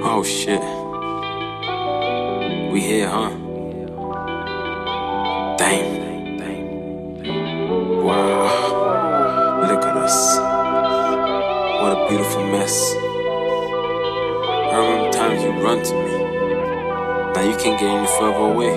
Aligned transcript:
Oh 0.00 0.22
shit. 0.22 0.60
We 2.72 2.80
here, 2.80 3.08
huh? 3.08 3.30
Damn. 5.58 5.98
Wow. 8.04 9.60
Look 9.62 9.84
at 9.84 9.96
us. 9.96 10.38
What 11.80 11.92
a 11.92 12.08
beautiful 12.08 12.44
mess. 12.44 12.94
I 14.70 14.76
remember 14.78 15.10
times 15.10 15.42
you 15.42 15.50
run 15.62 15.82
to 15.82 15.94
me. 15.94 16.12
Now 17.34 17.42
you 17.42 17.56
can't 17.56 17.78
get 17.78 17.90
any 17.90 18.06
further 18.18 18.44
away. 18.52 18.74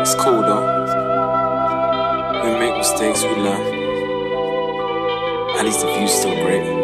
It's 0.00 0.14
cool 0.14 0.40
though. 0.40 0.66
We 2.42 2.50
make 2.58 2.76
mistakes, 2.76 3.22
we 3.22 3.36
learn. 3.36 3.62
At 5.58 5.64
least 5.64 5.80
the 5.80 5.86
view's 5.92 6.12
still 6.12 6.34
great. 6.44 6.83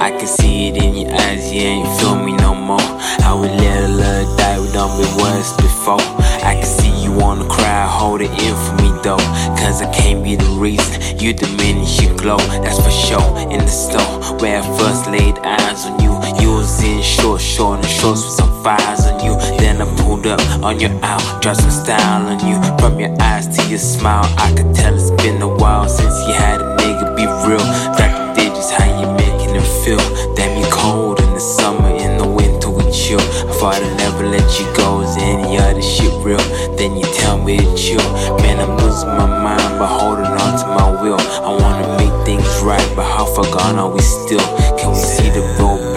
I 0.00 0.10
can 0.12 0.26
see 0.26 0.68
it 0.68 0.82
in 0.82 0.96
your 0.96 1.12
eyes, 1.12 1.52
you 1.52 1.60
ain't 1.60 2.00
feel 2.00 2.16
me 2.16 2.32
no 2.32 2.54
more. 2.54 2.80
I 2.80 3.34
would 3.34 3.50
let 3.50 3.84
a 3.84 3.88
love 3.88 4.38
die, 4.38 4.58
we 4.58 4.72
done 4.72 4.96
been 4.96 5.14
worse 5.20 5.52
before. 5.58 6.00
I 6.40 6.54
can 6.56 6.64
see 6.64 7.04
you 7.04 7.12
wanna 7.12 7.46
cry, 7.46 7.86
hold 7.86 8.22
it 8.22 8.30
in 8.30 8.56
for 8.64 8.74
me 8.80 8.88
though. 9.02 9.20
Cause 9.60 9.82
I 9.82 9.92
can't 9.92 10.24
be 10.24 10.36
the 10.36 10.48
reason, 10.56 11.18
you 11.18 11.34
diminish 11.34 12.00
your 12.00 12.16
glow, 12.16 12.38
that's 12.64 12.80
for 12.80 12.90
sure. 12.90 13.28
In 13.52 13.60
the 13.60 13.68
store, 13.68 14.40
where 14.40 14.62
I 14.62 14.78
first 14.78 15.06
laid 15.10 15.36
eyes 15.40 15.84
on 15.84 16.00
you, 16.00 16.16
you 16.40 16.50
was 16.56 16.82
in 16.82 17.02
short, 17.02 17.42
short 17.42 17.80
and 17.80 17.88
shorts 17.88 18.24
with 18.24 18.32
some 18.40 18.64
fires 18.64 19.04
on 19.04 19.22
you. 19.22 19.36
Then 19.58 19.82
I 19.82 19.96
pulled 20.00 20.26
up 20.26 20.40
on 20.64 20.80
your 20.80 20.96
out, 21.04 21.42
dropped 21.42 21.60
some 21.60 21.70
style 21.70 22.26
on 22.26 22.40
you. 22.48 22.56
From 22.78 22.98
your 22.98 23.14
eyes 23.20 23.48
to 23.54 23.68
your 23.68 23.78
smile, 23.78 24.24
I 24.38 24.50
could 24.56 24.74
tell 24.74 24.94
it's 24.94 25.10
been 25.22 25.42
a 25.42 25.48
while 25.48 25.90
since 25.90 26.16
you 26.26 26.32
had 26.32 26.62
a 26.62 26.76
nigga 26.78 27.14
be 27.14 27.26
real. 27.46 28.19
You 37.54 37.62
to 37.62 37.76
chill. 37.76 38.12
Man, 38.38 38.60
I'm 38.60 38.76
losing 38.78 39.08
my 39.08 39.26
mind, 39.26 39.78
but 39.78 39.86
holding 39.86 40.26
on 40.26 40.58
to 40.60 40.66
my 40.66 41.02
will. 41.02 41.20
I 41.20 41.50
wanna 41.60 41.88
make 41.98 42.26
things 42.26 42.46
right, 42.62 42.92
but 42.94 43.04
how 43.04 43.24
far 43.24 43.44
gone 43.44 43.78
are 43.78 43.90
we 43.90 44.00
still? 44.00 44.46
Can 44.78 44.90
we 44.90 44.96
see 44.96 45.30
the 45.30 45.42
road 45.58 45.89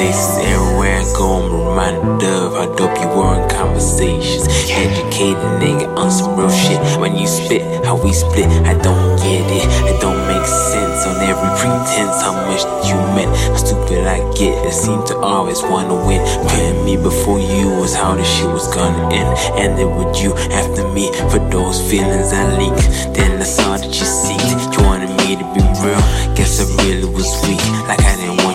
places, 0.00 0.40
everywhere 0.48 0.96
I 0.96 1.06
go. 1.12 1.26
I'm 1.36 1.52
reminded 1.52 2.32
of 2.32 2.56
how 2.56 2.72
dope 2.72 2.96
you 2.96 3.08
were 3.12 3.36
in 3.36 3.44
conversations. 3.52 4.48
Educated 4.72 5.52
nigga 5.60 5.92
on 6.00 6.10
some 6.10 6.36
real 6.40 6.48
shit. 6.48 6.80
When 6.98 7.16
you 7.16 7.26
spit, 7.26 7.62
how 7.84 8.00
we 8.00 8.12
split, 8.12 8.48
I 8.64 8.74
don't 8.80 9.20
get 9.20 9.44
it. 9.44 9.66
It 9.90 10.00
don't 10.00 10.22
make 10.24 10.46
sense 10.72 11.04
on 11.04 11.20
every 11.20 11.52
pretense. 11.60 12.16
How 12.24 12.32
much 12.48 12.64
you 12.88 12.96
meant, 13.12 13.32
how 13.52 13.60
stupid 13.60 14.06
I 14.06 14.18
get. 14.40 14.56
It 14.64 14.72
seemed 14.72 15.06
to 15.08 15.18
always 15.18 15.60
wanna 15.62 15.96
win. 16.08 16.20
Putting 16.48 16.80
me 16.86 16.96
before 16.96 17.38
you 17.38 17.68
was 17.80 17.94
how 17.94 18.14
this 18.16 18.30
shit 18.34 18.48
was 18.48 18.72
gonna 18.72 19.04
end. 19.12 19.28
Ended 19.60 19.90
with 19.98 20.16
you 20.22 20.32
after 20.60 20.88
me 20.96 21.12
for 21.30 21.40
those 21.52 21.76
feelings 21.90 22.32
I 22.32 22.44
leaked. 22.56 22.88
Then 23.12 23.38
I 23.38 23.44
saw 23.44 23.76
that 23.76 23.92
you 24.00 24.08
seeked. 24.20 24.48
You 24.72 24.80
wanted 24.88 25.12
me 25.20 25.36
to 25.36 25.46
be 25.52 25.60
real. 25.84 26.00
Guess 26.36 26.56
I 26.62 26.64
really 26.84 27.10
was 27.12 27.28
weak. 27.44 27.60
Like 27.88 28.00
I 28.00 28.16
didn't 28.16 28.40
want 28.44 28.49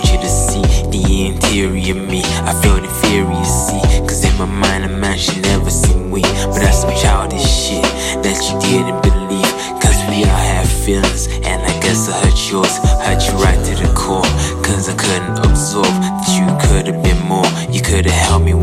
feelings. 10.86 11.28
And 11.42 11.60
I 11.64 11.74
guess 11.82 12.08
I 12.08 12.14
hurt 12.22 12.52
yours. 12.52 12.78
Hurt 13.02 13.22
you 13.26 13.34
right 13.42 13.60
to 13.66 13.74
the 13.82 13.92
core. 13.98 14.30
Cause 14.62 14.88
I 14.88 14.96
couldn't 14.96 15.40
absorb 15.40 15.86
that 15.86 16.30
you 16.38 16.46
could 16.68 16.86
have 16.88 17.02
been 17.02 17.22
more. 17.28 17.50
You 17.74 17.82
could 17.82 18.06
have 18.06 18.22
helped 18.28 18.46
me 18.46 18.54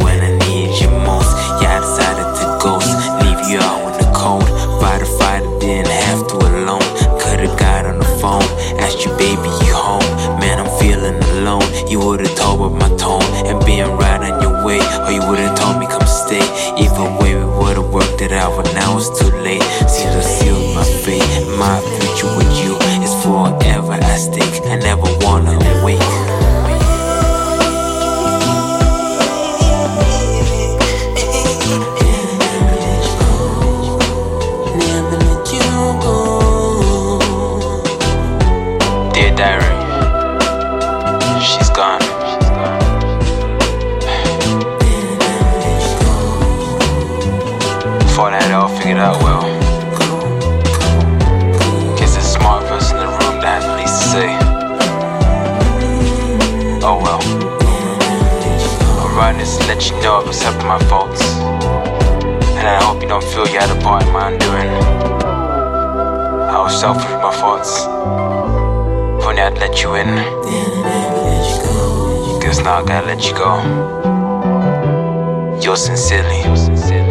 would've 15.32 15.54
told 15.54 15.78
me, 15.81 15.87
come 15.87 16.06
stay. 16.06 16.44
Either 16.76 17.09
way, 17.19 17.34
we 17.34 17.44
would've 17.44 17.91
worked 17.91 18.20
it 18.20 18.32
out, 18.32 18.54
but 18.54 18.70
now 18.75 18.98
it's 18.98 19.09
too 19.19 19.32
late. 19.41 19.62
Seems 19.88 20.15
I 20.15 20.20
sealed 20.20 20.75
my 20.75 20.84
fate. 20.84 21.25
My 21.56 21.81
future 21.97 22.41
well. 49.22 49.44
There's 51.96 52.16
a 52.16 52.22
smart 52.22 52.64
person 52.66 52.98
in 52.98 53.06
the 53.06 53.10
room 53.10 53.40
that 53.40 53.62
the 53.62 53.76
least 53.76 54.02
to 54.02 54.08
say. 54.14 54.28
Oh 56.82 56.98
well. 57.00 57.22
I'm 59.00 59.16
writing 59.16 59.40
this 59.40 59.56
to 59.56 59.66
let 59.66 59.88
you 59.88 59.94
know 60.02 60.20
I've 60.20 60.28
accepted 60.28 60.66
my 60.66 60.78
faults. 60.90 61.22
And 62.58 62.66
I 62.68 62.82
hope 62.84 63.02
you 63.02 63.08
don't 63.08 63.24
feel 63.24 63.46
you 63.48 63.58
had 63.58 63.70
a 63.76 63.80
part 63.80 64.04
in 64.04 64.12
my 64.12 64.30
undoing. 64.30 64.68
I 66.54 66.58
was 66.62 66.78
selfish 66.78 67.10
with 67.10 67.22
my. 67.22 67.86
If 69.18 69.24
only 69.26 69.42
I'd 69.42 69.58
let 69.58 69.82
you 69.82 69.94
in. 69.94 70.10
Guess 72.40 72.58
now 72.58 72.78
I 72.80 72.84
gotta 72.84 73.06
let 73.06 73.24
you 73.26 73.34
go. 73.34 73.60
Yours 75.62 75.84
sincerely. 75.86 77.01